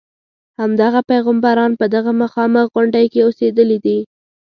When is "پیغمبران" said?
1.11-1.71